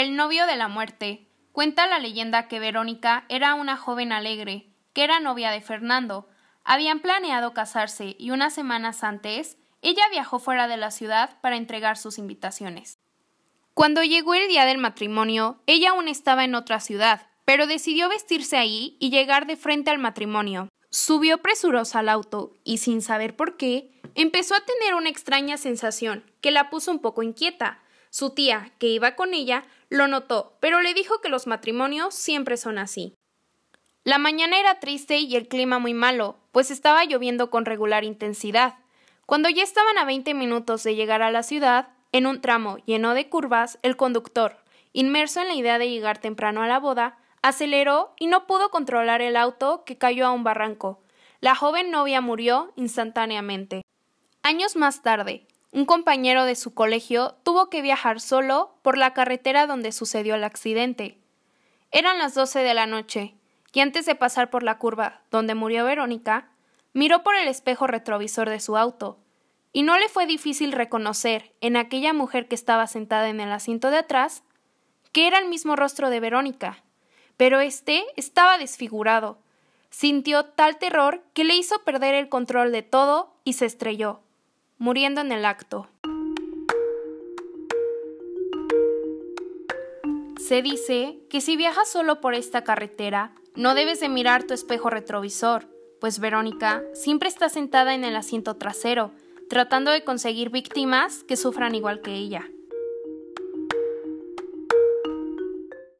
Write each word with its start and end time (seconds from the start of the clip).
El 0.00 0.16
novio 0.16 0.46
de 0.46 0.56
la 0.56 0.68
muerte. 0.68 1.28
Cuenta 1.52 1.86
la 1.86 1.98
leyenda 1.98 2.48
que 2.48 2.58
Verónica 2.58 3.26
era 3.28 3.54
una 3.54 3.76
joven 3.76 4.12
alegre, 4.12 4.72
que 4.94 5.04
era 5.04 5.20
novia 5.20 5.50
de 5.50 5.60
Fernando. 5.60 6.26
Habían 6.64 7.00
planeado 7.00 7.52
casarse 7.52 8.16
y 8.18 8.30
unas 8.30 8.54
semanas 8.54 9.04
antes 9.04 9.58
ella 9.82 10.04
viajó 10.10 10.38
fuera 10.38 10.68
de 10.68 10.78
la 10.78 10.90
ciudad 10.90 11.38
para 11.42 11.56
entregar 11.56 11.98
sus 11.98 12.16
invitaciones. 12.16 12.98
Cuando 13.74 14.02
llegó 14.02 14.32
el 14.32 14.48
día 14.48 14.64
del 14.64 14.78
matrimonio, 14.78 15.60
ella 15.66 15.90
aún 15.90 16.08
estaba 16.08 16.44
en 16.44 16.54
otra 16.54 16.80
ciudad, 16.80 17.26
pero 17.44 17.66
decidió 17.66 18.08
vestirse 18.08 18.56
ahí 18.56 18.96
y 19.00 19.10
llegar 19.10 19.46
de 19.46 19.58
frente 19.58 19.90
al 19.90 19.98
matrimonio. 19.98 20.70
Subió 20.88 21.42
presurosa 21.42 21.98
al 21.98 22.08
auto 22.08 22.54
y, 22.64 22.78
sin 22.78 23.02
saber 23.02 23.36
por 23.36 23.58
qué, 23.58 24.00
empezó 24.14 24.54
a 24.54 24.64
tener 24.64 24.94
una 24.94 25.10
extraña 25.10 25.58
sensación 25.58 26.24
que 26.40 26.52
la 26.52 26.70
puso 26.70 26.90
un 26.90 27.00
poco 27.00 27.22
inquieta. 27.22 27.82
Su 28.08 28.30
tía, 28.30 28.72
que 28.78 28.88
iba 28.88 29.14
con 29.14 29.34
ella, 29.34 29.64
lo 29.90 30.06
notó, 30.06 30.56
pero 30.60 30.80
le 30.80 30.94
dijo 30.94 31.20
que 31.20 31.28
los 31.28 31.46
matrimonios 31.46 32.14
siempre 32.14 32.56
son 32.56 32.78
así. 32.78 33.16
La 34.04 34.16
mañana 34.16 34.58
era 34.58 34.80
triste 34.80 35.18
y 35.18 35.36
el 35.36 35.48
clima 35.48 35.78
muy 35.78 35.92
malo, 35.92 36.38
pues 36.52 36.70
estaba 36.70 37.04
lloviendo 37.04 37.50
con 37.50 37.66
regular 37.66 38.04
intensidad. 38.04 38.78
Cuando 39.26 39.50
ya 39.50 39.62
estaban 39.62 39.98
a 39.98 40.04
veinte 40.04 40.32
minutos 40.32 40.82
de 40.84 40.94
llegar 40.94 41.22
a 41.22 41.30
la 41.30 41.42
ciudad, 41.42 41.88
en 42.12 42.26
un 42.26 42.40
tramo 42.40 42.78
lleno 42.86 43.14
de 43.14 43.28
curvas, 43.28 43.78
el 43.82 43.96
conductor, 43.96 44.56
inmerso 44.92 45.40
en 45.40 45.48
la 45.48 45.54
idea 45.54 45.78
de 45.78 45.90
llegar 45.90 46.18
temprano 46.18 46.62
a 46.62 46.66
la 46.66 46.78
boda, 46.78 47.18
aceleró 47.42 48.14
y 48.18 48.26
no 48.26 48.46
pudo 48.46 48.70
controlar 48.70 49.22
el 49.22 49.36
auto 49.36 49.84
que 49.84 49.98
cayó 49.98 50.26
a 50.26 50.32
un 50.32 50.44
barranco. 50.44 51.02
La 51.40 51.54
joven 51.54 51.90
novia 51.90 52.20
murió 52.20 52.72
instantáneamente. 52.76 53.82
Años 54.42 54.76
más 54.76 55.02
tarde, 55.02 55.46
un 55.72 55.84
compañero 55.84 56.44
de 56.44 56.56
su 56.56 56.74
colegio 56.74 57.36
tuvo 57.44 57.70
que 57.70 57.82
viajar 57.82 58.20
solo 58.20 58.74
por 58.82 58.98
la 58.98 59.14
carretera 59.14 59.66
donde 59.66 59.92
sucedió 59.92 60.34
el 60.34 60.44
accidente. 60.44 61.18
Eran 61.92 62.18
las 62.18 62.34
doce 62.34 62.60
de 62.60 62.74
la 62.74 62.86
noche, 62.86 63.34
y 63.72 63.80
antes 63.80 64.04
de 64.04 64.16
pasar 64.16 64.50
por 64.50 64.64
la 64.64 64.78
curva 64.78 65.22
donde 65.30 65.54
murió 65.54 65.84
Verónica, 65.84 66.50
miró 66.92 67.22
por 67.22 67.36
el 67.36 67.46
espejo 67.46 67.86
retrovisor 67.86 68.48
de 68.48 68.58
su 68.58 68.76
auto, 68.76 69.18
y 69.72 69.82
no 69.82 69.96
le 69.96 70.08
fue 70.08 70.26
difícil 70.26 70.72
reconocer 70.72 71.54
en 71.60 71.76
aquella 71.76 72.12
mujer 72.12 72.48
que 72.48 72.56
estaba 72.56 72.88
sentada 72.88 73.28
en 73.28 73.40
el 73.40 73.52
asiento 73.52 73.90
de 73.90 73.98
atrás 73.98 74.42
que 75.12 75.26
era 75.26 75.38
el 75.38 75.48
mismo 75.48 75.76
rostro 75.76 76.10
de 76.10 76.20
Verónica, 76.20 76.84
pero 77.36 77.60
éste 77.60 78.04
estaba 78.16 78.58
desfigurado. 78.58 79.38
Sintió 79.90 80.44
tal 80.44 80.78
terror 80.78 81.24
que 81.32 81.42
le 81.42 81.56
hizo 81.56 81.82
perder 81.82 82.14
el 82.14 82.28
control 82.28 82.70
de 82.70 82.82
todo 82.82 83.34
y 83.42 83.54
se 83.54 83.66
estrelló 83.66 84.20
muriendo 84.80 85.20
en 85.20 85.30
el 85.30 85.44
acto. 85.44 85.86
Se 90.38 90.62
dice 90.62 91.20
que 91.28 91.42
si 91.42 91.56
viajas 91.56 91.88
solo 91.88 92.22
por 92.22 92.34
esta 92.34 92.64
carretera, 92.64 93.34
no 93.54 93.74
debes 93.74 94.00
de 94.00 94.08
mirar 94.08 94.44
tu 94.44 94.54
espejo 94.54 94.88
retrovisor, 94.88 95.68
pues 96.00 96.18
Verónica 96.18 96.82
siempre 96.94 97.28
está 97.28 97.50
sentada 97.50 97.94
en 97.94 98.04
el 98.04 98.16
asiento 98.16 98.56
trasero, 98.56 99.12
tratando 99.50 99.90
de 99.90 100.02
conseguir 100.02 100.48
víctimas 100.48 101.24
que 101.24 101.36
sufran 101.36 101.74
igual 101.74 102.00
que 102.00 102.14
ella. 102.14 102.48